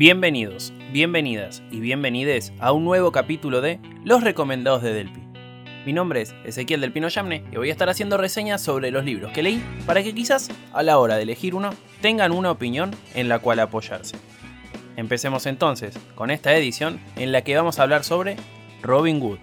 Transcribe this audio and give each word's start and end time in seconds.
Bienvenidos, 0.00 0.72
bienvenidas 0.92 1.62
y 1.70 1.78
bienvenides 1.80 2.54
a 2.58 2.72
un 2.72 2.86
nuevo 2.86 3.12
capítulo 3.12 3.60
de 3.60 3.80
Los 4.02 4.24
Recomendados 4.24 4.82
de 4.82 4.94
Delpi. 4.94 5.20
Mi 5.84 5.92
nombre 5.92 6.22
es 6.22 6.34
Ezequiel 6.42 6.80
del 6.80 6.90
Pino 6.90 7.08
Yamne 7.08 7.44
y 7.52 7.56
voy 7.56 7.68
a 7.68 7.72
estar 7.72 7.90
haciendo 7.90 8.16
reseñas 8.16 8.62
sobre 8.62 8.90
los 8.90 9.04
libros 9.04 9.30
que 9.32 9.42
leí 9.42 9.62
para 9.84 10.02
que 10.02 10.14
quizás 10.14 10.48
a 10.72 10.82
la 10.82 10.98
hora 10.98 11.16
de 11.16 11.24
elegir 11.24 11.54
uno 11.54 11.74
tengan 12.00 12.32
una 12.32 12.50
opinión 12.50 12.92
en 13.12 13.28
la 13.28 13.40
cual 13.40 13.60
apoyarse. 13.60 14.16
Empecemos 14.96 15.44
entonces 15.44 15.98
con 16.14 16.30
esta 16.30 16.56
edición 16.56 16.98
en 17.16 17.30
la 17.30 17.44
que 17.44 17.54
vamos 17.54 17.78
a 17.78 17.82
hablar 17.82 18.02
sobre 18.02 18.36
Robin 18.80 19.20
Hood. 19.20 19.38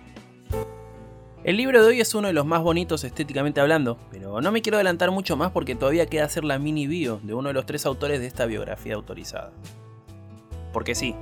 El 1.44 1.58
libro 1.58 1.84
de 1.84 1.89
hoy 1.89 2.02
es 2.02 2.16
uno 2.16 2.30
de 2.30 2.34
los 2.34 2.48
más 2.48 2.64
bonitos 2.64 3.04
estéticamente 3.04 3.62
hablando, 3.62 4.00
pero 4.10 4.42
no 4.42 4.52
me 4.52 4.64
quiero 4.64 4.78
adelantar 4.78 5.12
mucho 5.12 5.38
más 5.38 5.52
porque 5.52 5.76
todavía 5.76 6.08
queda 6.08 6.26
hacer 6.26 6.44
la 6.44 6.58
mini 6.58 6.88
bio 6.88 7.20
de 7.21 7.36
uno 7.36 7.50
de 7.50 7.54
los 7.54 7.68
tres 7.68 7.86
autores 7.86 8.20
de 8.20 8.26
esta 8.26 8.48
biografía 8.48 8.96
autorizada. 8.96 9.54
Porque 10.78 10.94
sí, 10.94 11.16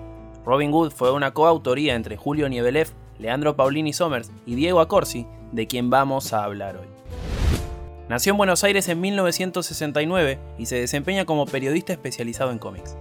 Robin 0.46 0.70
Hood 0.74 0.92
fue 0.92 1.14
una 1.14 1.32
coautoría 1.32 1.96
entre 1.96 2.18
Julio 2.18 2.50
Nievelev, 2.50 2.90
Leandro 3.20 3.56
Paulini 3.56 3.94
Somers 3.94 4.30
y 4.46 4.56
Diego 4.56 4.82
Accorsi, 4.82 5.26
de 5.54 5.66
quien 5.66 5.90
vamos 5.90 6.34
a 6.34 6.44
hablar 6.44 6.76
hoy. 6.76 6.88
Nació 8.10 8.32
en 8.32 8.38
Buenos 8.38 8.66
Aires 8.66 8.90
en 8.90 9.00
1969 9.00 10.40
y 10.58 10.66
se 10.66 10.76
desempeña 10.76 11.24
como 11.24 11.46
periodista 11.46 11.94
especializado 11.94 12.52
en 12.52 12.60
cómics. 12.60 12.98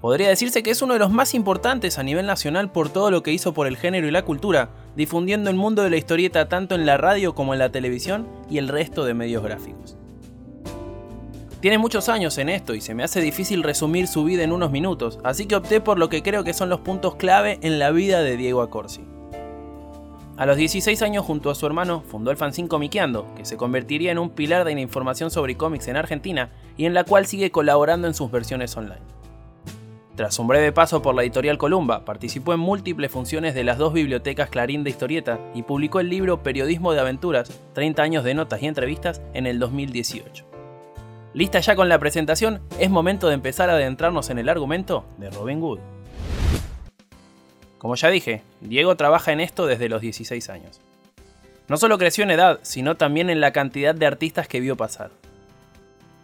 Podría 0.00 0.28
decirse 0.28 0.64
que 0.64 0.72
es 0.72 0.82
uno 0.82 0.94
de 0.94 0.98
los 0.98 1.12
más 1.12 1.34
importantes 1.34 2.00
a 2.00 2.02
nivel 2.02 2.26
nacional 2.26 2.72
por 2.72 2.88
todo 2.88 3.12
lo 3.12 3.22
que 3.22 3.32
hizo 3.32 3.54
por 3.54 3.68
el 3.68 3.76
género 3.76 4.08
y 4.08 4.10
la 4.10 4.24
cultura, 4.24 4.70
difundiendo 4.96 5.50
el 5.50 5.56
mundo 5.56 5.84
de 5.84 5.90
la 5.90 5.98
historieta 5.98 6.48
tanto 6.48 6.74
en 6.74 6.84
la 6.84 6.96
radio 6.96 7.36
como 7.36 7.52
en 7.52 7.60
la 7.60 7.70
televisión 7.70 8.26
y 8.50 8.58
el 8.58 8.66
resto 8.66 9.04
de 9.04 9.14
medios 9.14 9.44
gráficos. 9.44 9.99
Tiene 11.60 11.76
muchos 11.76 12.08
años 12.08 12.38
en 12.38 12.48
esto 12.48 12.74
y 12.74 12.80
se 12.80 12.94
me 12.94 13.02
hace 13.02 13.20
difícil 13.20 13.62
resumir 13.62 14.06
su 14.06 14.24
vida 14.24 14.42
en 14.42 14.52
unos 14.52 14.70
minutos, 14.70 15.18
así 15.24 15.44
que 15.44 15.56
opté 15.56 15.82
por 15.82 15.98
lo 15.98 16.08
que 16.08 16.22
creo 16.22 16.42
que 16.42 16.54
son 16.54 16.70
los 16.70 16.80
puntos 16.80 17.16
clave 17.16 17.58
en 17.60 17.78
la 17.78 17.90
vida 17.90 18.22
de 18.22 18.38
Diego 18.38 18.62
Accorsi. 18.62 19.04
A 20.38 20.46
los 20.46 20.56
16 20.56 21.02
años 21.02 21.26
junto 21.26 21.50
a 21.50 21.54
su 21.54 21.66
hermano 21.66 22.00
fundó 22.00 22.30
el 22.30 22.38
fanzine 22.38 22.66
Comiqueando, 22.66 23.26
que 23.34 23.44
se 23.44 23.58
convertiría 23.58 24.10
en 24.10 24.18
un 24.18 24.30
pilar 24.30 24.64
de 24.64 24.72
la 24.72 24.80
información 24.80 25.30
sobre 25.30 25.58
cómics 25.58 25.88
en 25.88 25.98
Argentina 25.98 26.50
y 26.78 26.86
en 26.86 26.94
la 26.94 27.04
cual 27.04 27.26
sigue 27.26 27.50
colaborando 27.50 28.08
en 28.08 28.14
sus 28.14 28.30
versiones 28.30 28.74
online. 28.78 29.02
Tras 30.16 30.38
un 30.38 30.48
breve 30.48 30.72
paso 30.72 31.02
por 31.02 31.14
la 31.14 31.22
editorial 31.22 31.58
Columba, 31.58 32.06
participó 32.06 32.54
en 32.54 32.60
múltiples 32.60 33.10
funciones 33.10 33.54
de 33.54 33.64
las 33.64 33.76
dos 33.76 33.92
bibliotecas 33.92 34.48
Clarín 34.48 34.82
de 34.82 34.90
Historieta 34.90 35.38
y 35.54 35.62
publicó 35.62 36.00
el 36.00 36.08
libro 36.08 36.42
Periodismo 36.42 36.94
de 36.94 37.00
Aventuras, 37.00 37.52
30 37.74 38.02
años 38.02 38.24
de 38.24 38.32
notas 38.32 38.62
y 38.62 38.66
entrevistas 38.66 39.20
en 39.34 39.46
el 39.46 39.58
2018. 39.58 40.49
Lista 41.32 41.60
ya 41.60 41.76
con 41.76 41.88
la 41.88 42.00
presentación, 42.00 42.60
es 42.80 42.90
momento 42.90 43.28
de 43.28 43.34
empezar 43.34 43.70
a 43.70 43.74
adentrarnos 43.74 44.30
en 44.30 44.40
el 44.40 44.48
argumento 44.48 45.04
de 45.16 45.30
Robin 45.30 45.60
Hood. 45.60 45.78
Como 47.78 47.94
ya 47.94 48.10
dije, 48.10 48.42
Diego 48.60 48.96
trabaja 48.96 49.30
en 49.30 49.38
esto 49.38 49.66
desde 49.66 49.88
los 49.88 50.00
16 50.00 50.50
años. 50.50 50.80
No 51.68 51.76
solo 51.76 51.98
creció 51.98 52.24
en 52.24 52.32
edad, 52.32 52.58
sino 52.62 52.96
también 52.96 53.30
en 53.30 53.40
la 53.40 53.52
cantidad 53.52 53.94
de 53.94 54.06
artistas 54.06 54.48
que 54.48 54.58
vio 54.58 54.76
pasar. 54.76 55.12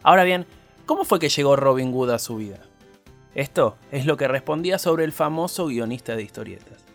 Ahora 0.02 0.24
bien, 0.24 0.44
¿cómo 0.86 1.04
fue 1.04 1.20
que 1.20 1.28
llegó 1.28 1.54
Robin 1.54 1.92
Hood 1.92 2.10
a 2.10 2.18
su 2.18 2.36
vida? 2.36 2.58
Esto 3.36 3.76
es 3.92 4.06
lo 4.06 4.16
que 4.16 4.26
respondía 4.26 4.78
sobre 4.78 5.04
el 5.04 5.12
famoso 5.12 5.66
guionista 5.66 6.16
de 6.16 6.24
historietas. 6.24 6.85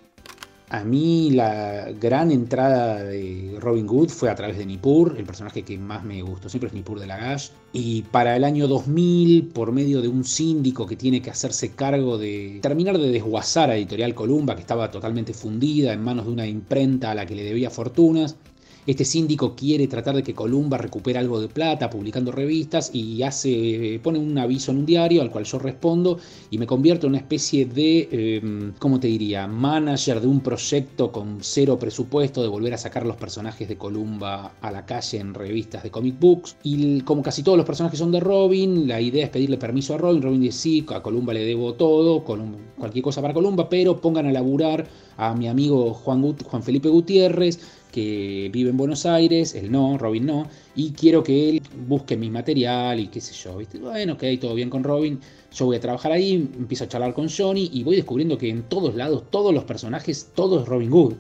A 0.74 0.86
mí 0.86 1.32
la 1.32 1.92
gran 2.00 2.32
entrada 2.32 3.04
de 3.04 3.58
Robin 3.60 3.86
Hood 3.90 4.08
fue 4.08 4.30
a 4.30 4.36
través 4.36 4.58
de 4.58 4.66
Nippur, 4.66 5.16
el 5.18 5.26
personaje 5.26 5.64
que 5.64 5.78
más 5.78 6.06
me 6.06 6.22
gustó 6.22 6.48
siempre 6.48 6.70
es 6.70 6.74
Nippur 6.74 6.98
de 6.98 7.08
Lagash. 7.08 7.50
Y 7.74 8.04
para 8.04 8.38
el 8.38 8.46
año 8.46 8.70
2000, 8.70 9.50
por 9.50 9.74
medio 9.74 10.02
de 10.02 10.08
un 10.08 10.24
síndico 10.24 10.88
que 10.88 10.96
tiene 10.96 11.22
que 11.22 11.30
hacerse 11.30 11.72
cargo 11.72 12.18
de 12.18 12.60
terminar 12.62 12.98
de 12.98 13.12
desguazar 13.12 13.70
a 13.70 13.76
Editorial 13.76 14.16
Columba, 14.16 14.56
que 14.56 14.62
estaba 14.62 14.90
totalmente 14.90 15.34
fundida 15.34 15.92
en 15.92 16.06
manos 16.06 16.26
de 16.28 16.32
una 16.32 16.48
imprenta 16.48 17.12
a 17.12 17.16
la 17.16 17.26
que 17.26 17.36
le 17.36 17.44
debía 17.44 17.70
fortunas, 17.70 18.38
este 18.88 19.06
síndico 19.06 19.56
quiere 19.56 19.88
tratar 19.88 20.16
de 20.16 20.24
que 20.24 20.34
Columba 20.34 20.78
recupere 20.78 21.20
algo 21.20 21.40
de 21.40 21.48
plata 21.48 21.90
publicando 21.90 22.32
revistas 22.32 22.90
y 22.94 23.22
hace, 23.24 24.00
pone 24.02 24.20
un 24.20 24.38
aviso 24.38 24.72
en 24.72 24.80
un 24.80 24.86
diario 24.86 25.22
al 25.22 25.30
cual 25.30 25.46
yo 25.46 25.60
respondo 25.60 26.18
y 26.50 26.58
me 26.58 26.68
convierto 26.68 27.08
en 27.08 27.12
una 27.12 27.20
especie 27.20 27.66
de, 27.66 28.10
eh, 28.12 28.72
¿cómo 28.80 29.00
te 29.00 29.08
diría?, 29.08 29.48
manager 29.48 30.20
de 30.20 30.28
un 30.28 30.42
proyecto 30.42 31.12
con 31.12 31.38
cero 31.42 31.78
presupuesto 31.78 32.42
de 32.42 32.48
volver 32.48 32.74
a 32.74 32.78
sacar 32.78 33.06
los 33.06 33.18
personajes 33.18 33.68
de 33.68 33.78
Columba 33.78 34.54
a 34.62 34.72
la 34.72 34.86
calle 34.86 35.20
en 35.20 35.34
revistas 35.34 35.84
de 35.84 35.92
comic 35.92 36.20
books. 36.20 36.56
Y 36.64 37.02
como 37.02 37.22
casi 37.22 37.44
todos 37.44 37.58
los 37.58 37.66
personajes 37.66 38.00
son 38.00 38.12
de 38.12 38.20
Robin, 38.20 38.88
la 38.88 39.00
idea 39.00 39.26
es 39.26 39.30
pedirle 39.30 39.58
permiso 39.58 39.94
a 39.94 39.98
Robin. 39.98 40.22
Robin 40.22 40.42
dice 40.42 40.58
sí, 40.58 40.86
a 40.90 41.02
Columba 41.02 41.34
le 41.34 41.46
debo 41.46 41.74
todo, 41.74 42.24
cualquier 42.24 43.04
cosa 43.04 43.22
para 43.22 43.34
Columba, 43.34 43.70
pero 43.70 44.02
pongan 44.02 44.26
a 44.26 44.32
laburar 44.32 44.88
a 45.18 45.34
mi 45.34 45.48
amigo 45.48 45.94
Juan, 45.94 46.36
Juan 46.38 46.64
Felipe 46.64 46.90
Gutiérrez 46.90 47.60
que 47.92 48.50
vive 48.52 48.70
en 48.70 48.78
Buenos 48.78 49.06
Aires, 49.06 49.54
él 49.54 49.72
no, 49.72 49.98
Robin 49.98 50.26
no, 50.26 50.48
y 50.76 50.92
quiero 50.92 51.24
que 51.24 51.50
él 51.50 51.62
busque 51.88 52.16
mi 52.16 52.30
material 52.30 53.00
y 53.00 53.08
qué 53.08 53.22
sé 53.22 53.34
yo, 53.34 53.58
¿viste? 53.58 53.78
Bueno, 53.80 54.14
ok, 54.14 54.24
todo 54.40 54.56
bien 54.56 54.70
con 54.70 54.84
Robin, 54.84 55.20
yo 55.54 55.66
voy 55.66 55.76
a 55.76 55.80
trabajar 55.80 56.12
ahí, 56.14 56.34
empiezo 56.34 56.86
a 56.86 56.88
charlar 56.88 57.14
con 57.14 57.30
Johnny 57.30 57.70
y 57.74 57.84
voy 57.84 57.98
descubriendo 57.98 58.38
que 58.38 58.50
en 58.50 58.64
todos 58.64 58.96
lados, 58.96 59.24
todos 59.30 59.54
los 59.54 59.66
personajes, 59.66 60.30
todo 60.34 60.62
es 60.62 60.68
Robin 60.68 60.90
Hood. 60.90 61.14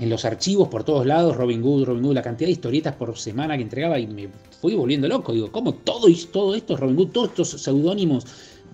En 0.00 0.10
los 0.10 0.24
archivos 0.24 0.68
por 0.68 0.84
todos 0.84 1.06
lados, 1.06 1.36
Robin 1.36 1.60
Hood, 1.60 1.84
Robin 1.84 2.04
Hood, 2.04 2.14
la 2.14 2.22
cantidad 2.22 2.46
de 2.46 2.52
historietas 2.52 2.94
por 2.94 3.18
semana 3.18 3.56
que 3.56 3.64
entregaba 3.64 3.98
y 3.98 4.06
me 4.06 4.28
fui 4.60 4.76
volviendo 4.76 5.08
loco. 5.08 5.32
Digo, 5.32 5.50
¿cómo 5.50 5.74
todo, 5.74 6.06
todo 6.32 6.54
esto 6.54 6.74
es 6.74 6.80
Robin 6.80 6.96
Hood? 6.96 7.08
Todos 7.08 7.28
estos 7.30 7.62
seudónimos 7.62 8.24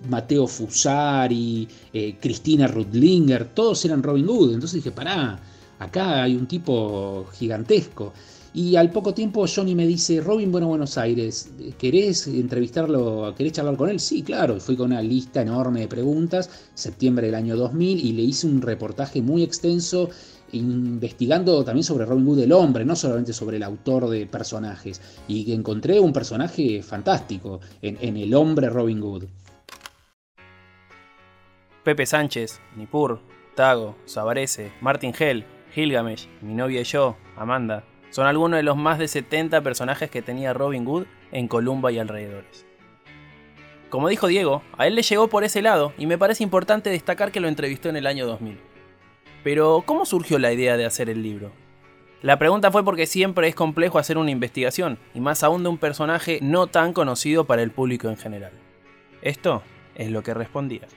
Mateo 0.09 0.47
Fusari, 0.47 1.67
eh, 1.93 2.17
Cristina 2.19 2.67
Rudlinger, 2.67 3.45
todos 3.53 3.83
eran 3.85 4.03
Robin 4.03 4.27
Hood. 4.27 4.53
Entonces 4.53 4.83
dije, 4.83 4.91
pará, 4.91 5.39
acá 5.79 6.23
hay 6.23 6.35
un 6.35 6.47
tipo 6.47 7.25
gigantesco. 7.33 8.13
Y 8.55 8.77
al 8.77 8.89
poco 8.89 9.13
tiempo 9.13 9.45
Johnny 9.53 9.75
me 9.75 9.85
dice, 9.85 10.21
Robin, 10.21 10.49
bueno, 10.49 10.69
Buenos 10.69 10.97
Aires, 10.97 11.51
¿querés 11.77 12.25
entrevistarlo, 12.27 13.33
querés 13.37 13.51
charlar 13.51 13.75
con 13.75 13.89
él? 13.89 13.99
Sí, 13.99 14.23
claro, 14.23 14.61
fui 14.61 14.77
con 14.77 14.91
una 14.93 15.01
lista 15.01 15.41
enorme 15.41 15.81
de 15.81 15.87
preguntas, 15.89 16.49
septiembre 16.73 17.25
del 17.25 17.35
año 17.35 17.57
2000, 17.57 17.99
y 17.99 18.13
le 18.13 18.21
hice 18.21 18.47
un 18.47 18.61
reportaje 18.61 19.21
muy 19.21 19.43
extenso 19.43 20.09
investigando 20.53 21.65
también 21.65 21.83
sobre 21.83 22.05
Robin 22.05 22.25
Hood 22.25 22.39
el 22.39 22.53
hombre, 22.53 22.85
no 22.85 22.95
solamente 22.95 23.33
sobre 23.33 23.57
el 23.57 23.63
autor 23.63 24.09
de 24.09 24.25
personajes, 24.25 25.01
y 25.27 25.51
encontré 25.51 25.99
un 25.99 26.13
personaje 26.13 26.81
fantástico 26.81 27.59
en, 27.81 27.97
en 27.99 28.15
el 28.15 28.33
hombre 28.33 28.69
Robin 28.69 29.01
Hood. 29.01 29.25
Pepe 31.85 32.07
Sánchez, 32.07 32.61
Nippur, 32.75 33.19
Tago, 33.53 33.95
Sabarese, 34.05 34.71
Martin 34.81 35.13
Hell, 35.17 35.45
Gilgamesh, 35.71 36.27
Mi 36.41 36.55
novia 36.55 36.81
y 36.81 36.83
yo, 36.83 37.15
Amanda, 37.37 37.83
son 38.09 38.25
algunos 38.25 38.57
de 38.57 38.63
los 38.63 38.75
más 38.75 38.97
de 38.97 39.07
70 39.07 39.61
personajes 39.61 40.09
que 40.09 40.23
tenía 40.23 40.51
Robin 40.51 40.83
Hood 40.83 41.05
en 41.31 41.47
Columba 41.47 41.91
y 41.91 41.99
alrededores. 41.99 42.65
Como 43.91 44.09
dijo 44.09 44.25
Diego, 44.25 44.63
a 44.79 44.87
él 44.87 44.95
le 44.95 45.03
llegó 45.03 45.27
por 45.27 45.43
ese 45.43 45.61
lado 45.61 45.93
y 45.95 46.07
me 46.07 46.17
parece 46.17 46.41
importante 46.41 46.89
destacar 46.89 47.31
que 47.31 47.39
lo 47.39 47.47
entrevistó 47.47 47.89
en 47.89 47.97
el 47.97 48.07
año 48.07 48.25
2000. 48.25 48.59
Pero, 49.43 49.83
¿cómo 49.85 50.07
surgió 50.07 50.39
la 50.39 50.51
idea 50.51 50.77
de 50.77 50.85
hacer 50.85 51.07
el 51.07 51.21
libro? 51.21 51.51
La 52.23 52.39
pregunta 52.39 52.71
fue 52.71 52.83
porque 52.83 53.05
siempre 53.05 53.47
es 53.47 53.53
complejo 53.53 53.99
hacer 53.99 54.17
una 54.17 54.31
investigación, 54.31 54.97
y 55.13 55.19
más 55.19 55.43
aún 55.43 55.61
de 55.61 55.69
un 55.69 55.77
personaje 55.77 56.39
no 56.41 56.65
tan 56.65 56.93
conocido 56.93 57.45
para 57.45 57.61
el 57.61 57.69
público 57.69 58.09
en 58.09 58.17
general. 58.17 58.53
Esto 59.21 59.61
es 59.93 60.09
lo 60.09 60.23
que 60.23 60.33
respondía. 60.33 60.87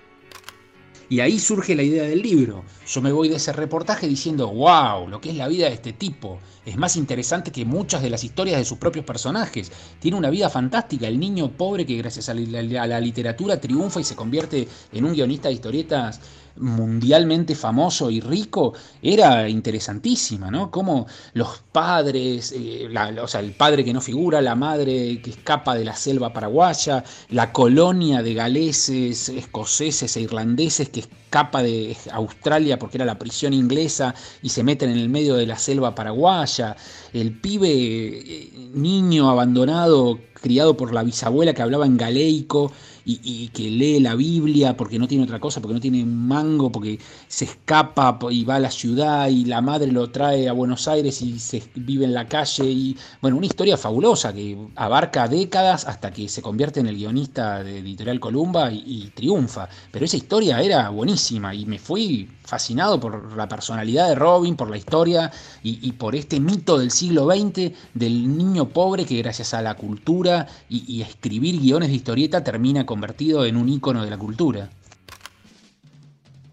Y 1.11 1.21
ahí 1.21 1.39
surge 1.39 1.75
la 1.75 1.83
idea 1.83 2.03
del 2.03 2.21
libro. 2.21 2.65
Yo 2.87 3.01
me 3.01 3.13
voy 3.13 3.31
de 3.31 3.37
ese 3.37 3.53
reportaje 3.55 4.07
diciendo, 4.07 4.49
wow, 4.49 5.09
lo 5.09 5.21
que 5.21 5.31
es 5.31 5.37
la 5.37 5.49
vida 5.49 5.67
de 5.67 5.75
este 5.75 5.95
tipo. 5.95 6.39
Es 6.67 6.77
más 6.77 6.97
interesante 6.97 7.51
que 7.51 7.65
muchas 7.65 8.03
de 8.03 8.11
las 8.11 8.25
historias 8.25 8.59
de 8.59 8.67
sus 8.67 8.77
propios 8.77 9.07
personajes. 9.07 9.73
Tiene 10.01 10.19
una 10.19 10.29
vida 10.29 10.51
fantástica, 10.51 11.09
el 11.09 11.19
niño 11.19 11.51
pobre 11.51 11.87
que 11.87 11.97
gracias 11.97 12.29
a 12.29 12.35
la, 12.35 13.01
literatura 13.01 13.59
triunfa 13.59 14.01
y 14.01 14.05
se 14.05 14.17
convierte 14.17 14.69
en 14.93 15.05
un 15.07 15.15
guionista 15.15 15.49
de 15.49 15.55
historietas 15.55 16.21
mundialmente 16.61 17.55
famoso 17.55 18.11
y 18.11 18.21
rico, 18.21 18.75
era 19.03 19.49
interesantísima, 19.49 20.51
¿no? 20.51 20.71
Como 20.71 21.07
los 21.35 21.63
padres, 21.73 22.53
eh, 22.57 22.89
o 23.21 23.29
sea, 23.29 23.41
el 23.41 23.53
padre 23.53 23.85
que 23.85 23.93
no 23.93 24.01
figura, 24.01 24.41
la 24.41 24.55
madre 24.55 25.21
que 25.23 25.31
escapa 25.31 25.75
de 25.75 25.85
la 25.85 25.95
selva 25.95 26.33
paraguaya, 26.33 27.05
la 27.31 27.53
colonia 27.53 28.23
de 28.23 28.35
galeses, 28.35 29.29
escoceses 29.29 30.17
e 30.17 30.21
irlandeses 30.21 30.89
que 30.89 31.01
escapa 31.01 31.63
de 31.63 31.97
Australia 32.13 32.79
porque 32.79 32.99
era 32.99 33.05
la 33.05 33.19
prisión 33.19 33.53
inglesa 33.53 34.15
y 34.43 34.49
se 34.49 34.63
meten 34.63 34.91
en 34.91 34.99
el 34.99 35.09
medio 35.09 35.35
de 35.35 35.47
la 35.47 35.59
selva 35.59 35.95
paraguaya, 35.95 36.77
el 37.13 37.39
pibe 37.39 37.69
eh, 37.71 38.51
niño 38.75 39.31
abandonado 39.31 40.19
criado 40.41 40.77
por 40.77 40.95
la 40.95 41.03
bisabuela 41.03 41.53
que 41.53 41.63
hablaba 41.63 41.87
en 41.87 41.97
galeico 41.97 42.73
y, 43.11 43.49
que 43.49 43.71
lee 43.71 44.01
la 44.01 44.15
Biblia 44.15 44.77
porque 44.77 44.99
no 44.99 45.09
tiene 45.09 45.25
otra 45.25 45.41
cosa, 45.41 45.61
porque 45.61 45.75
no 45.75 45.81
tiene 45.81 46.05
mango, 46.05 46.71
porque 46.71 46.99
se 47.27 47.47
escapa 47.47 48.19
y 48.31 48.45
va 48.45 48.57
a 48.57 48.61
la 48.61 48.71
ciudad 48.71 49.29
y 49.29 49.47
la 49.47 49.63
madre 49.63 49.91
lo 49.91 50.11
trae 50.11 50.49
a 50.49 50.53
Buenos 50.53 50.87
Aires 50.89 51.23
y 51.23 51.39
se 51.39 51.63
vive 51.75 52.05
en 52.05 52.13
la 52.13 52.27
calle. 52.27 52.65
Y 52.65 52.97
bueno, 53.23 53.39
una 53.39 53.47
historia 53.47 53.79
fabulosa 53.79 54.35
que 54.35 54.59
abarca 54.77 55.27
décadas 55.27 55.87
hasta 55.87 56.11
que 56.11 56.29
se 56.29 56.43
convierte 56.43 56.81
en 56.81 56.89
el 56.89 56.97
guionista 56.97 57.65
de 57.65 57.79
Editorial 57.79 58.21
Columba 58.21 58.71
y, 58.71 59.11
triunfa. 59.15 59.69
Pero 59.91 60.05
esa 60.05 60.17
historia 60.17 60.61
era 60.61 60.91
buenísima 60.91 61.55
y 61.55 61.65
me 61.65 61.79
fui 61.79 62.29
fascinado 62.45 63.01
por 63.01 63.37
la 63.37 63.49
personalidad 63.49 64.09
de 64.09 64.15
Robin, 64.15 64.55
por 64.55 64.71
la 64.71 64.77
historia 64.77 65.31
y, 65.63 65.93
por 65.93 66.15
este 66.15 66.41
mito 66.41 66.79
del 66.79 66.91
siglo 66.91 67.27
XX 67.27 67.73
del 67.95 68.37
niño 68.37 68.69
pobre 68.69 69.05
que 69.05 69.17
gracias 69.19 69.55
a 69.55 69.63
la 69.63 69.75
cultura 69.75 70.47
y, 70.69 71.03
a 71.03 71.07
escribir 71.07 71.61
guiones 71.61 71.89
de 71.89 71.95
historieta 71.95 72.45
termina 72.45 72.85
con 72.85 72.98
convertido 72.99 73.47
en 73.47 73.57
un 73.57 73.69
ícono 73.69 74.03
de 74.03 74.11
la 74.11 74.19
cultura. 74.19 74.71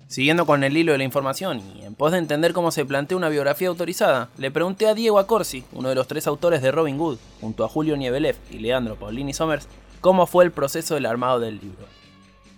Siguiendo 0.07 0.45
con 0.45 0.63
el 0.63 0.77
hilo 0.77 0.91
de 0.91 0.99
la 0.99 1.03
información 1.03 1.59
y 1.75 1.83
en 1.83 1.95
pos 1.95 2.11
de 2.11 2.19
entender 2.19 2.53
cómo 2.53 2.69
se 2.69 2.85
plantea 2.85 3.17
una 3.17 3.29
biografía 3.29 3.69
autorizada, 3.69 4.29
le 4.37 4.51
pregunté 4.51 4.85
a 4.85 4.93
Diego 4.93 5.17
Acorsi, 5.17 5.63
uno 5.73 5.89
de 5.89 5.95
los 5.95 6.07
tres 6.07 6.27
autores 6.27 6.61
de 6.61 6.71
Robin 6.71 6.99
Hood, 6.99 7.17
junto 7.41 7.65
a 7.65 7.67
Julio 7.67 7.97
Nievelev 7.97 8.35
y 8.51 8.59
Leandro 8.59 8.95
Paulini 8.95 9.33
Somers, 9.33 9.67
cómo 10.01 10.27
fue 10.27 10.45
el 10.45 10.51
proceso 10.51 10.93
del 10.93 11.07
armado 11.07 11.39
del 11.39 11.59
libro. 11.59 11.87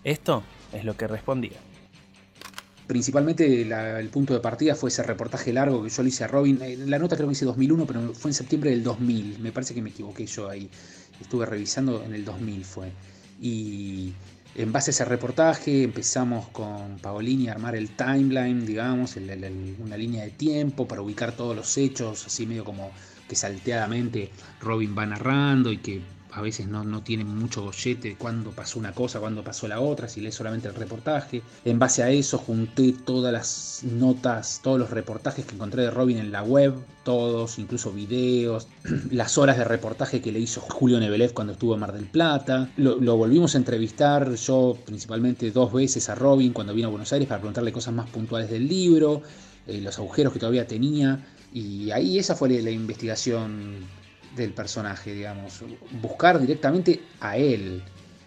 Esto 0.04 0.44
es 0.74 0.84
lo 0.84 0.98
que 0.98 1.08
respondía. 1.08 1.58
Principalmente 2.88 3.62
el 3.62 4.10
punto 4.10 4.34
de 4.34 4.42
partida 4.42 4.76
fue 4.76 4.90
ese 4.90 5.04
reportaje 5.04 5.54
largo 5.54 5.82
que 5.82 5.90
yo 5.90 6.04
le 6.04 6.10
hice 6.10 6.26
a 6.26 6.28
Robin. 6.28 6.60
Eh, 6.62 6.76
la 6.76 7.00
nota 7.00 7.16
creo 7.16 7.30
que 7.30 7.34
hice 7.34 7.46
2001, 7.46 7.86
pero 7.86 8.14
fue 8.14 8.32
en 8.32 8.36
septiembre 8.36 8.72
del 8.72 8.84
2000. 8.84 9.40
Me 9.40 9.54
parece 9.54 9.74
que 9.74 9.82
me 9.82 9.92
equivoqué 9.92 10.26
yo 10.26 10.50
ahí. 10.50 10.70
Estuve 11.22 11.46
revisando 11.46 12.04
en 12.04 12.14
el 12.14 12.26
2000 12.26 12.66
fue. 12.66 12.92
Y 13.40 14.14
en 14.56 14.72
base 14.72 14.90
a 14.90 14.94
ese 14.94 15.06
reportaje 15.06 15.84
empezamos 15.84 16.48
con 16.50 16.98
Paolini 17.00 17.48
a 17.48 17.52
armar 17.52 17.76
el 17.76 17.90
timeline, 17.90 18.66
digamos, 18.66 19.16
una 19.80 19.98
línea 19.98 20.24
de 20.24 20.32
tiempo 20.32 20.88
para 20.88 21.02
ubicar 21.02 21.34
todos 21.34 21.56
los 21.56 21.78
hechos, 21.78 22.26
así 22.26 22.48
medio 22.48 22.66
como 22.66 22.92
que 23.28 23.36
salteadamente 23.36 24.32
Robin 24.62 24.96
va 24.98 25.06
narrando 25.06 25.72
y 25.72 25.78
que 25.78 26.02
a 26.38 26.42
veces 26.42 26.68
no, 26.68 26.84
no 26.84 27.02
mucho 27.26 27.64
gollete 27.64 28.10
de 28.10 28.16
cuándo 28.16 28.52
pasó 28.52 28.78
una 28.78 28.92
cosa, 28.92 29.20
cuándo 29.20 29.44
pasó 29.44 29.68
la 29.68 29.80
otra, 29.80 30.08
si 30.08 30.22
lees 30.22 30.36
solamente 30.36 30.68
el 30.68 30.76
reportaje. 30.76 31.42
En 31.66 31.80
base 31.80 32.04
a 32.04 32.12
eso 32.12 32.38
junté 32.38 32.94
todas 32.94 33.34
las 33.34 33.82
notas, 33.84 34.60
todos 34.64 34.78
los 34.78 34.92
reportajes 34.92 35.46
que 35.46 35.56
encontré 35.56 35.82
de 35.82 35.90
Robin 35.90 36.20
en 36.20 36.32
la 36.32 36.44
web, 36.44 36.76
todos, 37.04 37.58
incluso 37.58 37.92
videos, 37.92 38.68
las 39.12 39.40
horas 39.40 39.58
de 39.58 39.64
reportaje 39.64 40.22
que 40.22 40.32
le 40.32 40.40
hizo 40.40 40.62
Julio 40.62 41.00
Nebelev 41.00 41.34
cuando 41.34 41.54
estuvo 41.54 41.74
en 41.74 41.80
Mar 41.80 41.92
del 41.92 42.06
Plata. 42.06 42.70
Lo, 42.78 43.18
volvimos 43.18 43.56
a 43.56 43.58
entrevistar 43.58 44.36
yo 44.36 44.78
principalmente 44.86 45.50
dos 45.50 45.74
veces 45.74 46.08
a 46.08 46.14
Robin 46.14 46.54
cuando 46.54 46.76
vino 46.76 46.88
a 46.88 46.92
Buenos 46.92 47.12
Aires 47.14 47.28
para 47.28 47.40
preguntarle 47.40 47.72
cosas 47.72 47.96
más 47.96 48.08
puntuales 48.12 48.52
del 48.52 48.68
libro, 48.68 49.24
eh, 49.66 49.82
los 49.82 49.98
agujeros 49.98 50.34
que 50.34 50.40
todavía 50.40 50.68
tenía. 50.68 51.26
Y 51.52 51.90
ahí 51.90 52.20
esa 52.20 52.36
fue 52.36 52.50
la 52.62 52.70
investigación 52.70 53.88
del 54.38 54.54
personaje, 54.54 55.14
digamos. 55.14 55.62
Buscar 56.02 56.40
directamente 56.40 57.02
a 57.20 57.38
él 57.38 57.84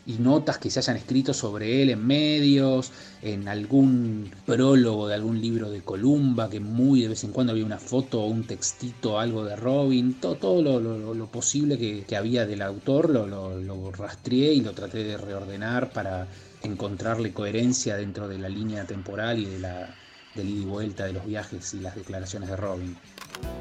y 0.06 0.14
notas 0.14 0.58
que 0.58 0.70
se 0.70 0.80
hayan 0.80 0.96
escrito 0.96 1.32
sobre 1.32 1.82
él 1.82 1.90
en 1.90 2.06
medios, 2.06 2.90
en 3.22 3.48
algún 3.48 4.30
prólogo 4.46 5.06
de 5.08 5.14
algún 5.14 5.40
libro 5.40 5.70
de 5.70 5.82
Columba, 5.82 6.48
que 6.48 6.58
muy 6.58 7.02
de 7.02 7.08
vez 7.08 7.24
en 7.24 7.32
cuando 7.32 7.52
había 7.52 7.64
una 7.64 7.78
foto 7.78 8.22
o 8.22 8.26
un 8.26 8.44
textito, 8.44 9.18
algo 9.18 9.44
de 9.44 9.56
Robin, 9.56 10.14
todo, 10.14 10.36
todo 10.36 10.80
lo, 10.80 11.26
posible 11.26 11.78
que, 11.78 12.16
había 12.16 12.46
del 12.46 12.62
autor 12.62 13.10
lo, 13.10 13.26
lo 13.26 13.92
rastreé 13.92 14.52
y 14.54 14.62
lo 14.62 14.72
traté 14.72 15.04
de 15.04 15.16
reordenar 15.16 15.92
para 15.92 16.26
encontrarle 16.62 17.32
coherencia 17.32 17.96
dentro 17.96 18.28
de 18.28 18.38
la 18.38 18.48
línea 18.48 18.84
temporal 18.84 19.38
y 19.38 19.44
de 19.44 19.58
la 19.60 19.94
del 20.34 20.48
ida 20.48 20.62
y 20.62 20.64
vuelta 20.64 21.04
de 21.04 21.12
los 21.12 21.26
viajes 21.26 21.74
y 21.74 21.80
las 21.80 21.94
declaraciones 21.94 22.48
de 22.48 22.56
Robin. 22.56 22.96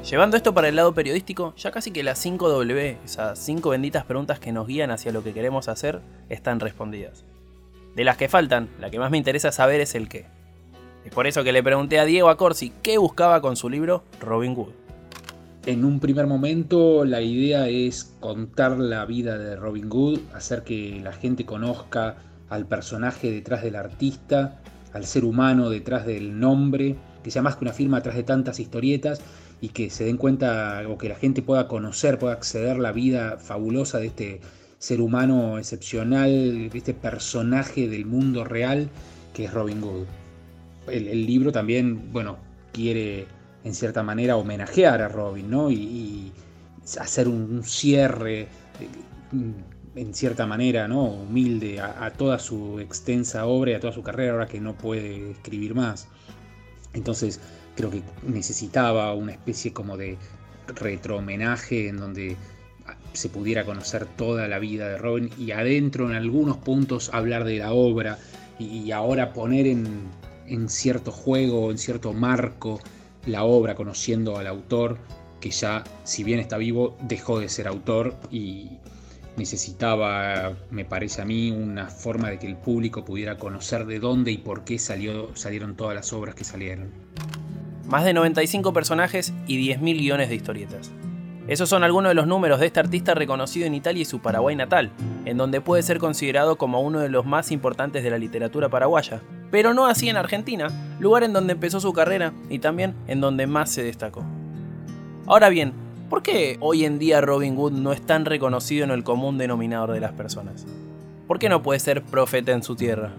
Llevando 0.08 0.36
esto 0.36 0.54
para 0.54 0.68
el 0.68 0.76
lado 0.76 0.94
periodístico, 0.94 1.54
ya 1.56 1.70
casi 1.70 1.90
que 1.90 2.02
las 2.02 2.24
5W, 2.24 2.98
esas 3.04 3.38
5 3.38 3.70
benditas 3.70 4.04
preguntas 4.04 4.38
que 4.38 4.52
nos 4.52 4.66
guían 4.66 4.90
hacia 4.90 5.12
lo 5.12 5.22
que 5.22 5.32
queremos 5.32 5.68
hacer, 5.68 6.00
están 6.28 6.60
respondidas. 6.60 7.24
De 7.94 8.04
las 8.04 8.16
que 8.16 8.28
faltan, 8.28 8.68
la 8.78 8.90
que 8.90 8.98
más 8.98 9.10
me 9.10 9.18
interesa 9.18 9.52
saber 9.52 9.80
es 9.80 9.94
el 9.94 10.08
qué. 10.08 10.26
Es 11.04 11.12
por 11.12 11.26
eso 11.26 11.42
que 11.42 11.52
le 11.52 11.62
pregunté 11.62 11.98
a 11.98 12.04
Diego 12.04 12.28
Acorsi 12.28 12.72
qué 12.82 12.98
buscaba 12.98 13.40
con 13.40 13.56
su 13.56 13.68
libro 13.68 14.04
Robin 14.20 14.54
Hood. 14.54 14.72
En 15.66 15.84
un 15.84 16.00
primer 16.00 16.26
momento 16.26 17.04
la 17.04 17.20
idea 17.20 17.68
es 17.68 18.14
contar 18.20 18.78
la 18.78 19.04
vida 19.04 19.36
de 19.36 19.56
Robin 19.56 19.90
Hood, 19.90 20.20
hacer 20.34 20.62
que 20.62 21.00
la 21.02 21.12
gente 21.12 21.44
conozca 21.44 22.16
al 22.48 22.66
personaje 22.66 23.30
detrás 23.30 23.62
del 23.62 23.76
artista, 23.76 24.60
al 24.92 25.04
ser 25.04 25.24
humano 25.24 25.70
detrás 25.70 26.06
del 26.06 26.38
nombre, 26.38 26.96
que 27.22 27.30
sea 27.30 27.42
más 27.42 27.56
que 27.56 27.64
una 27.64 27.72
firma 27.72 27.98
detrás 27.98 28.16
de 28.16 28.22
tantas 28.22 28.60
historietas 28.60 29.20
y 29.60 29.68
que 29.68 29.90
se 29.90 30.04
den 30.04 30.16
cuenta 30.16 30.82
o 30.88 30.98
que 30.98 31.08
la 31.08 31.16
gente 31.16 31.42
pueda 31.42 31.68
conocer, 31.68 32.18
pueda 32.18 32.32
acceder 32.32 32.76
a 32.76 32.78
la 32.78 32.92
vida 32.92 33.38
fabulosa 33.38 33.98
de 33.98 34.06
este 34.06 34.40
ser 34.78 35.00
humano 35.00 35.58
excepcional, 35.58 36.70
de 36.70 36.78
este 36.78 36.94
personaje 36.94 37.88
del 37.88 38.06
mundo 38.06 38.44
real 38.44 38.88
que 39.34 39.44
es 39.44 39.52
Robin 39.52 39.80
Hood. 39.82 40.06
El, 40.88 41.26
libro 41.26 41.52
también, 41.52 42.12
bueno, 42.12 42.38
quiere 42.72 43.26
en 43.62 43.74
cierta 43.74 44.02
manera 44.02 44.36
homenajear 44.36 45.02
a 45.02 45.08
Robin, 45.08 45.50
¿no? 45.50 45.70
Y, 45.70 46.32
hacer 46.98 47.28
un, 47.28 47.62
cierre 47.62 48.40
eh, 48.40 48.48
en 49.94 50.14
cierta 50.14 50.46
manera, 50.46 50.88
¿no? 50.88 51.04
Humilde 51.04 51.80
a, 51.80 52.10
toda 52.12 52.38
su 52.38 52.80
extensa 52.80 53.46
obra 53.46 53.72
y 53.72 53.74
a 53.74 53.80
toda 53.80 53.92
su 53.92 54.02
carrera, 54.02 54.32
ahora 54.32 54.46
que 54.46 54.60
no 54.60 54.74
puede 54.74 55.32
escribir 55.32 55.74
más. 55.74 56.08
Entonces, 56.92 57.40
creo 57.76 57.90
que 57.90 58.02
necesitaba 58.26 59.14
una 59.14 59.32
especie 59.32 59.72
como 59.72 59.96
de 59.96 60.16
retro 60.66 61.18
homenaje 61.18 61.88
en 61.88 61.96
donde 61.96 62.36
se 63.12 63.28
pudiera 63.28 63.64
conocer 63.64 64.06
toda 64.06 64.46
la 64.48 64.58
vida 64.58 64.88
de 64.88 64.98
Robin 64.98 65.30
y 65.38 65.50
adentro 65.50 66.08
en 66.08 66.16
algunos 66.16 66.56
puntos 66.58 67.10
hablar 67.12 67.44
de 67.44 67.58
la 67.58 67.72
obra 67.72 68.18
y 68.58 68.90
ahora 68.92 69.32
poner 69.32 69.66
en, 69.66 69.86
en 70.46 70.68
cierto 70.68 71.10
juego, 71.10 71.70
en 71.70 71.78
cierto 71.78 72.12
marco 72.12 72.80
la 73.26 73.44
obra 73.44 73.74
conociendo 73.74 74.38
al 74.38 74.46
autor 74.46 74.98
que 75.40 75.50
ya 75.50 75.82
si 76.04 76.24
bien 76.24 76.38
está 76.38 76.58
vivo 76.58 76.96
dejó 77.02 77.40
de 77.40 77.48
ser 77.48 77.66
autor 77.66 78.14
y 78.30 78.68
necesitaba, 79.40 80.52
me 80.70 80.84
parece 80.84 81.22
a 81.22 81.24
mí, 81.24 81.50
una 81.50 81.88
forma 81.88 82.30
de 82.30 82.38
que 82.38 82.46
el 82.46 82.56
público 82.56 83.04
pudiera 83.04 83.36
conocer 83.36 83.86
de 83.86 83.98
dónde 83.98 84.30
y 84.30 84.38
por 84.38 84.64
qué 84.64 84.78
salió, 84.78 85.34
salieron 85.34 85.74
todas 85.74 85.94
las 85.94 86.12
obras 86.12 86.34
que 86.34 86.44
salieron 86.44 86.90
más 87.90 88.04
de 88.04 88.14
95 88.14 88.72
personajes 88.72 89.34
y 89.46 89.58
10.000 89.68 89.98
guiones 89.98 90.28
de 90.28 90.36
historietas. 90.36 90.92
Esos 91.48 91.68
son 91.68 91.82
algunos 91.82 92.10
de 92.10 92.14
los 92.14 92.28
números 92.28 92.60
de 92.60 92.66
este 92.66 92.78
artista 92.78 93.14
reconocido 93.14 93.66
en 93.66 93.74
Italia 93.74 94.02
y 94.02 94.04
su 94.04 94.20
Paraguay 94.20 94.54
natal, 94.54 94.92
en 95.24 95.36
donde 95.36 95.60
puede 95.60 95.82
ser 95.82 95.98
considerado 95.98 96.56
como 96.56 96.80
uno 96.80 97.00
de 97.00 97.08
los 97.08 97.26
más 97.26 97.50
importantes 97.50 98.04
de 98.04 98.10
la 98.10 98.18
literatura 98.18 98.68
paraguaya, 98.68 99.20
pero 99.50 99.74
no 99.74 99.86
así 99.86 100.08
en 100.08 100.16
Argentina, 100.16 100.68
lugar 101.00 101.24
en 101.24 101.32
donde 101.32 101.54
empezó 101.54 101.80
su 101.80 101.92
carrera 101.92 102.32
y 102.48 102.60
también 102.60 102.94
en 103.08 103.20
donde 103.20 103.48
más 103.48 103.70
se 103.70 103.82
destacó. 103.82 104.24
Ahora 105.26 105.48
bien, 105.48 105.72
¿por 106.10 106.22
qué 106.22 106.58
hoy 106.60 106.84
en 106.84 106.98
día 106.98 107.20
Robin 107.20 107.56
Hood 107.56 107.72
no 107.72 107.92
es 107.92 108.02
tan 108.02 108.24
reconocido 108.24 108.84
en 108.84 108.90
el 108.90 109.04
común 109.04 109.38
denominador 109.38 109.92
de 109.92 110.00
las 110.00 110.12
personas? 110.12 110.66
¿Por 111.28 111.38
qué 111.38 111.48
no 111.48 111.62
puede 111.62 111.78
ser 111.78 112.02
profeta 112.02 112.50
en 112.50 112.64
su 112.64 112.74
tierra? 112.74 113.12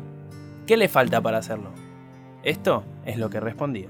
¿Qué 0.68 0.76
le 0.76 0.90
falta 0.90 1.22
para 1.22 1.38
hacerlo? 1.38 1.70
Esto 2.44 2.84
es 3.06 3.18
lo 3.18 3.30
que 3.30 3.40
respondía. 3.40 3.88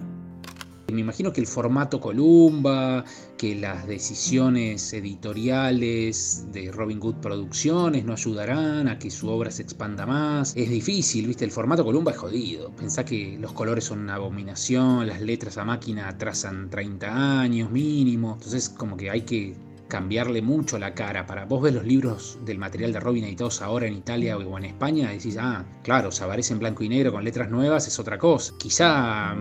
Me 0.94 1.02
imagino 1.02 1.32
que 1.34 1.42
el 1.42 1.48
formato 1.48 2.00
Columba, 2.00 3.06
que 3.38 3.56
las 3.56 3.88
decisiones 3.88 4.94
editoriales 4.94 6.46
de 6.52 6.72
Robin 6.72 7.00
Hood 7.00 7.16
Producciones 7.16 8.06
no 8.06 8.14
ayudarán 8.14 8.88
a 8.88 9.00
que 9.00 9.10
su 9.10 9.30
obra 9.30 9.52
se 9.52 9.64
expanda 9.64 10.06
más. 10.06 10.54
Es 10.56 10.70
difícil, 10.70 11.28
¿viste? 11.28 11.46
El 11.46 11.52
formato 11.52 11.84
Columba 11.84 12.12
es 12.12 12.18
jodido. 12.18 12.72
Pensá 12.76 13.06
que 13.06 13.38
los 13.40 13.54
colores 13.54 13.86
son 13.86 14.00
una 14.00 14.16
abominación, 14.16 15.08
las 15.08 15.22
letras 15.22 15.58
a 15.58 15.66
máquina 15.66 16.08
atrasan 16.08 16.70
30 16.70 17.42
años 17.42 17.72
mínimo. 17.72 18.34
Entonces, 18.34 18.70
como 18.70 18.98
que 18.98 19.10
hay 19.10 19.22
que 19.22 19.56
cambiarle 19.92 20.42
mucho 20.42 20.80
la 20.80 20.94
cara. 20.94 21.26
Para 21.26 21.44
vos 21.44 21.62
ves 21.62 21.74
los 21.74 21.86
libros 21.86 22.40
del 22.46 22.58
material 22.58 22.94
de 22.94 23.02
Robin 23.02 23.26
editados 23.26 23.62
ahora 23.62 23.88
en 23.88 23.94
Italia 23.96 24.38
o 24.38 24.58
en 24.58 24.64
España, 24.64 25.10
decís, 25.10 25.38
ah, 25.38 25.66
claro, 25.84 26.12
se 26.12 26.24
aparece 26.24 26.54
en 26.54 26.60
blanco 26.60 26.86
y 26.86 26.90
negro 26.90 27.12
con 27.12 27.26
letras 27.26 27.50
nuevas, 27.50 27.90
es 27.90 28.00
otra 28.00 28.18
cosa. 28.18 28.54
Quizá, 28.58 29.36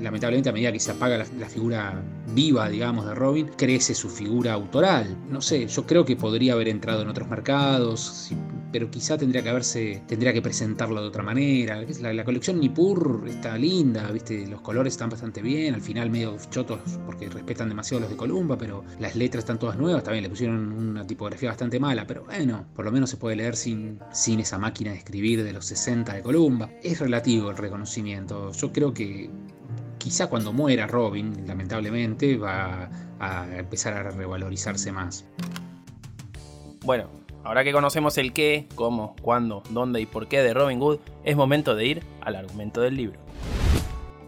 lamentablemente, 0.00 0.48
a 0.48 0.52
medida 0.52 0.72
que 0.72 0.80
se 0.80 0.92
apaga 0.92 1.18
la, 1.18 1.48
figura 1.50 2.02
viva, 2.34 2.70
digamos, 2.70 3.04
de 3.04 3.14
Robin, 3.14 3.50
crece 3.58 3.94
su 3.94 4.08
figura 4.08 4.54
autoral. 4.54 5.18
No 5.28 5.42
sé, 5.42 5.66
yo 5.66 5.84
creo 5.84 6.06
que 6.06 6.16
podría 6.16 6.54
haber 6.54 6.68
entrado 6.68 7.02
en 7.02 7.08
otros 7.08 7.28
mercados, 7.28 8.30
pero 8.74 8.90
quizá 8.90 9.16
tendría 9.16 9.40
que 9.40 9.50
haberse, 9.50 10.02
tendría 10.08 10.32
que 10.32 10.42
presentarlo 10.42 11.00
de 11.00 11.06
otra 11.06 11.22
manera. 11.22 11.80
La, 12.00 12.24
colección 12.24 12.58
Nippur 12.58 13.22
está 13.28 13.56
linda, 13.56 14.10
viste, 14.10 14.48
los 14.48 14.62
colores 14.62 14.94
están 14.94 15.10
bastante 15.10 15.42
bien, 15.42 15.74
al 15.74 15.80
final 15.80 16.10
medio 16.10 16.36
chotos 16.50 16.80
porque 17.06 17.28
respetan 17.28 17.68
demasiado 17.68 18.00
los 18.00 18.10
de 18.10 18.16
Columba, 18.16 18.58
pero 18.58 18.82
las 18.98 19.14
letras 19.14 19.44
están 19.44 19.60
todas 19.60 19.78
nuevas, 19.78 20.02
también 20.02 20.24
le 20.24 20.28
pusieron 20.28 20.72
una 20.72 21.06
tipografía 21.06 21.50
bastante 21.50 21.78
mala, 21.78 22.04
pero 22.04 22.24
bueno, 22.24 22.66
por 22.74 22.84
lo 22.84 22.90
menos 22.90 23.10
se 23.10 23.16
puede 23.16 23.36
leer 23.36 23.54
sin, 23.54 24.00
sin 24.12 24.40
esa 24.40 24.58
máquina 24.58 24.90
de 24.90 24.96
escribir 24.96 25.44
de 25.44 25.52
los 25.52 25.66
60 25.66 26.12
de 26.12 26.22
Columba. 26.22 26.68
Es 26.82 26.98
relativo 26.98 27.50
el 27.50 27.56
reconocimiento, 27.56 28.50
yo 28.50 28.72
creo 28.72 28.92
que 28.92 29.30
quizá 29.98 30.26
cuando 30.26 30.52
muera 30.52 30.88
Robin, 30.88 31.46
lamentablemente, 31.46 32.36
va 32.36 32.90
a 33.20 33.56
empezar 33.56 33.92
a 33.92 34.10
revalorizarse 34.10 34.90
más. 34.90 35.24
Bueno, 36.84 37.23
ahora 37.44 37.62
que 37.62 37.72
conocemos 37.72 38.18
el 38.18 38.32
qué, 38.32 38.66
cómo, 38.74 39.14
cuándo, 39.22 39.62
dónde 39.70 40.00
y 40.00 40.06
por 40.06 40.26
qué 40.26 40.42
de 40.42 40.54
Robin 40.54 40.80
Hood, 40.80 40.98
es 41.24 41.36
momento 41.36 41.74
de 41.74 41.86
ir 41.86 42.02
al 42.20 42.36
argumento 42.36 42.80
del 42.80 42.96
libro. 42.96 43.20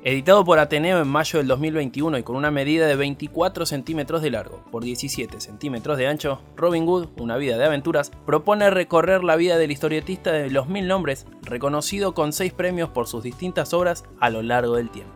Editado 0.05 0.45
por 0.45 0.61
Ateneo 0.61 1.03
en 1.03 1.09
mayo 1.09 1.41
del 1.41 1.49
2021 1.49 2.19
y 2.19 2.23
con 2.23 2.37
una 2.37 2.53
medida 2.53 2.87
de 2.87 2.95
24 2.95 3.67
centímetros 3.67 4.23
de 4.23 4.31
largo 4.31 4.63
por 4.71 4.85
17 4.85 5.41
centímetros 5.41 5.99
de 5.99 6.07
ancho, 6.07 6.41
Robin 6.55 6.87
Hood, 6.87 7.09
una 7.19 7.37
vida 7.37 7.59
de 7.59 7.65
aventuras, 7.65 8.13
propone 8.25 8.71
recorrer 8.71 9.25
la 9.25 9.35
vida 9.35 9.59
del 9.59 9.73
historietista 9.73 10.31
de 10.31 10.49
los 10.49 10.69
mil 10.69 10.87
nombres, 10.87 11.27
reconocido 11.43 12.15
con 12.15 12.33
seis 12.33 12.53
premios 12.53 12.89
por 12.91 13.09
sus 13.09 13.25
distintas 13.25 13.75
obras 13.75 14.05
a 14.21 14.31
lo 14.31 14.43
largo 14.43 14.77
del 14.77 14.91
tiempo. 14.91 15.16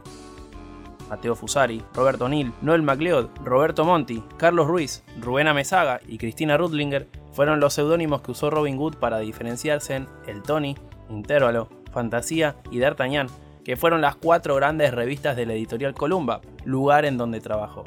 Mateo 1.10 1.34
Fusari, 1.34 1.82
Roberto 1.92 2.26
O'Neill, 2.26 2.52
Noel 2.62 2.82
MacLeod, 2.82 3.28
Roberto 3.44 3.84
Monti, 3.84 4.22
Carlos 4.36 4.68
Ruiz, 4.68 5.02
Rubén 5.20 5.48
Amezaga 5.48 6.00
y 6.06 6.18
Cristina 6.18 6.56
Rudlinger 6.56 7.08
fueron 7.32 7.58
los 7.60 7.74
seudónimos 7.74 8.22
que 8.22 8.30
usó 8.30 8.48
Robin 8.48 8.78
Hood 8.78 8.94
para 8.96 9.18
diferenciarse 9.18 9.96
en 9.96 10.08
El 10.26 10.42
Tony, 10.42 10.76
Intervalo, 11.08 11.68
Fantasía 11.92 12.56
y 12.70 12.78
D'Artagnan, 12.78 13.26
que 13.64 13.76
fueron 13.76 14.00
las 14.00 14.14
cuatro 14.16 14.54
grandes 14.54 14.94
revistas 14.94 15.36
de 15.36 15.46
la 15.46 15.52
editorial 15.52 15.94
Columba, 15.94 16.40
lugar 16.64 17.04
en 17.04 17.18
donde 17.18 17.40
trabajó. 17.40 17.84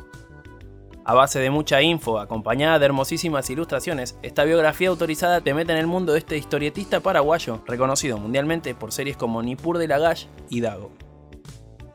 A 1.05 1.13
base 1.13 1.39
de 1.39 1.49
mucha 1.49 1.81
info, 1.81 2.19
acompañada 2.19 2.79
de 2.79 2.85
hermosísimas 2.85 3.49
ilustraciones, 3.49 4.17
esta 4.21 4.45
biografía 4.45 4.89
autorizada 4.89 5.41
te 5.41 5.53
mete 5.53 5.73
en 5.73 5.77
el 5.77 5.87
mundo 5.87 6.13
de 6.13 6.19
este 6.19 6.37
historietista 6.37 7.01
paraguayo, 7.01 7.61
reconocido 7.67 8.17
mundialmente 8.17 8.75
por 8.75 8.93
series 8.93 9.17
como 9.17 9.41
Nippur 9.43 9.77
de 9.77 9.87
Lagash 9.87 10.27
y 10.49 10.61
Dago. 10.61 10.91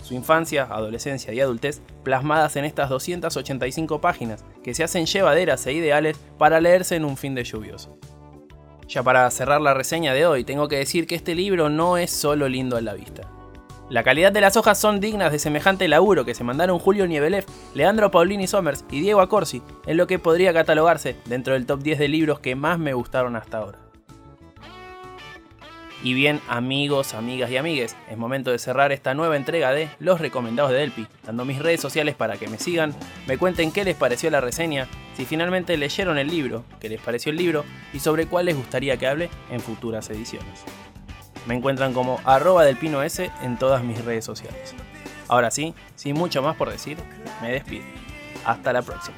Su 0.09 0.15
infancia, 0.15 0.67
adolescencia 0.71 1.35
y 1.35 1.41
adultez 1.43 1.83
plasmadas 2.03 2.57
en 2.57 2.65
estas 2.65 2.88
285 2.88 4.00
páginas 4.00 4.43
que 4.65 4.73
se 4.73 4.83
hacen 4.83 5.05
llevaderas 5.05 5.67
e 5.67 5.75
ideales 5.75 6.17
para 6.38 6.62
leerse 6.62 6.97
en 6.97 7.05
un 7.05 7.19
fin 7.19 7.35
de 7.35 7.45
lluvioso. 7.45 7.99
Ya 8.88 9.03
para 9.03 9.31
cerrar 9.31 9.61
la 9.61 9.75
reseña 9.75 10.15
de 10.15 10.25
hoy, 10.25 10.45
tengo 10.45 10.67
que 10.67 10.79
decir 10.79 11.07
que 11.07 11.15
este 11.15 11.35
libro 11.35 11.69
no 11.69 11.99
es 11.99 12.11
solo 12.11 12.49
lindo 12.49 12.79
a 12.79 12.81
la 12.81 12.95
vista. 12.95 13.31
La 13.91 14.03
calidad 14.03 14.33
de 14.33 14.41
las 14.41 14.57
hojas 14.57 14.81
son 14.81 14.99
dignas 14.99 15.31
de 15.31 15.38
semejante 15.38 15.87
laburo 15.88 16.25
que 16.25 16.35
se 16.35 16.43
mandaron 16.43 16.79
Julio 16.79 17.07
Nievelev, 17.07 17.45
Leandro 17.75 18.11
Paulini 18.11 18.47
Somers 18.47 18.87
y 18.91 19.03
Diego 19.03 19.21
Acorsi, 19.21 19.61
en 19.85 19.99
lo 19.99 20.07
que 20.07 20.19
podría 20.19 20.55
catalogarse 20.55 21.17
dentro 21.27 21.53
del 21.53 21.67
top 21.67 21.83
10 21.83 21.99
de 21.99 22.09
libros 22.09 22.41
que 22.41 22.57
más 22.57 22.79
me 22.79 22.95
gustaron 22.95 23.37
hasta 23.37 23.59
ahora. 23.59 23.88
Y 26.02 26.14
bien, 26.14 26.40
amigos, 26.49 27.14
amigas 27.14 27.50
y 27.50 27.57
amigues, 27.57 27.97
es 28.09 28.17
momento 28.17 28.52
de 28.52 28.61
cerrar 28.61 28.93
esta 28.93 29.14
nueva 29.14 29.37
entrega 29.37 29.73
de 29.73 29.90
Los 29.99 30.21
Recomendados 30.21 30.71
de 30.71 30.78
Delpi, 30.78 31.09
dando 31.25 31.45
mis 31.45 31.59
redes 31.59 31.81
sociales 31.81 32.14
para 32.14 32.37
que 32.37 32.47
me 32.47 32.59
sigan, 32.59 32.95
me 33.26 33.37
cuenten 33.37 33.73
qué 33.73 33.85
les 33.85 33.97
pareció 33.97 34.31
la 34.31 34.40
reseña, 34.40 34.87
si 35.17 35.25
finalmente 35.25 35.76
leyeron 35.76 36.17
el 36.17 36.28
libro, 36.28 36.64
qué 36.78 36.88
les 36.88 37.00
pareció 37.00 37.31
el 37.31 37.38
libro 37.38 37.64
y 37.93 37.99
sobre 37.99 38.26
cuál 38.26 38.47
les 38.47 38.57
gustaría 38.57 38.97
que 38.97 39.09
hable 39.09 39.28
en 39.50 39.59
futuras 39.59 40.09
ediciones. 40.11 40.62
Me 41.47 41.57
encuentran 41.57 41.93
como 41.93 42.21
arroba 42.25 42.64
del 42.64 42.76
pino 42.76 43.02
S 43.02 43.31
en 43.43 43.59
todas 43.59 43.83
mis 43.83 44.05
redes 44.05 44.25
sociales. 44.25 44.75
Ahora 45.26 45.50
sí, 45.50 45.75
sin 45.97 46.14
mucho 46.14 46.43
más 46.43 46.55
por 46.55 46.71
decir, 46.71 46.97
me 47.43 47.50
despido. 47.50 47.85
Hasta 48.45 48.73
la 48.73 48.83
próxima. 48.83 49.17